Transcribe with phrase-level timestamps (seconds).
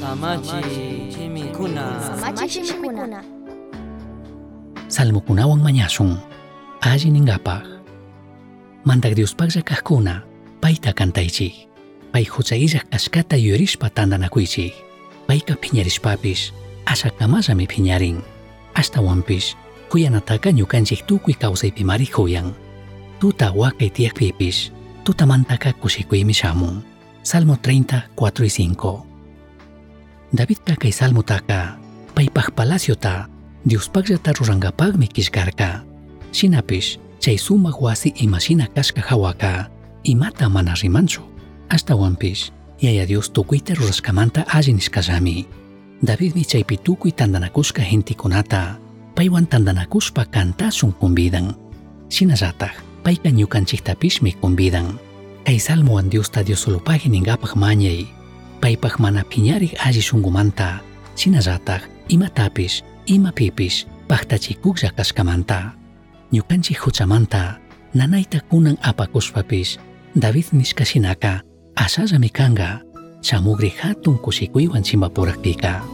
[0.00, 1.84] Samachi Chimikuna
[2.20, 3.20] Samachi Shimikuna.
[4.88, 6.20] Salmokunawang mañasun,
[6.80, 7.64] alli ningapaq.
[8.84, 10.22] Mantak Diospaqlla kaqkuna,
[10.60, 11.68] payta kantaychik.
[12.12, 14.74] Pay huchayllaq kashkata yurishpa tandanakuychik.
[15.26, 16.52] Payka phiñarishpapish,
[16.86, 18.20] ashakamallami phiñarin.
[18.74, 19.56] Ashtawanpish,
[19.88, 22.52] kuyanataqa ñukanchik tukuy kawsaypi mari kuyan.
[23.18, 24.70] Tuta wakay tiyakpipish,
[25.04, 26.84] tutamantaka kushikuymi shamun.
[27.22, 29.13] Salmo 30, 4 y 5.
[30.34, 31.78] Davidka kay salmotaka,
[32.18, 33.30] paypaq palaciota,
[33.62, 35.86] Diospaqllata ruranqapaqmi kishkarka.
[36.34, 39.70] Shinapish, chay sumaq wasi imashina kashka hawaka,
[40.02, 41.22] imata mana rimanchu.
[41.70, 42.50] Ashtawanpish,
[42.82, 45.46] yaya Dios tukuyta rurashkamanta alli nishkallami.
[46.02, 48.76] Davidmi chaypi tukuy tandanakushka gentikunata,
[49.14, 51.54] paywan tandanakushpa kantasun kumbidan.
[52.10, 52.74] Shinallataq,
[53.06, 54.98] payka ñukanchiktapishmi kumbidan.
[55.46, 58.10] Kay salmuwan Diosta Diosolopagi ningapaq mañay,
[58.64, 60.80] Paypaq mana phiñarik alli sunqumanta
[61.20, 65.76] sinallataj imatapis imapipis paqtachikuqlla kaskamanta.
[66.32, 67.60] Ñuqanchik huchamanta
[67.92, 69.76] nanayta kunan apakuspapis
[70.16, 71.44] David nishka sinaka
[71.76, 72.80] asallami kanqa
[73.20, 75.84] chamugri hatun kusikuywan chimpapuraqpiqa.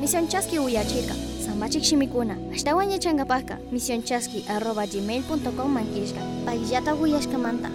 [0.00, 7.72] Misión chaski uyachirka, samachik shimikuna, ashtawan yachangapaqa misionchaski arroba gmail.com mankishka, paqillata uyashkamanta.